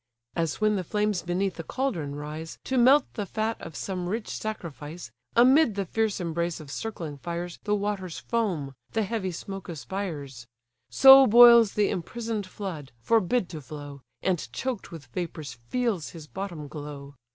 [0.35, 4.29] As when the flames beneath a cauldron rise, To melt the fat of some rich
[4.29, 10.47] sacrifice, Amid the fierce embrace of circling fires The waters foam, the heavy smoke aspires:
[10.89, 16.67] So boils the imprison'd flood, forbid to flow, And choked with vapours feels his bottom
[16.67, 17.13] glow.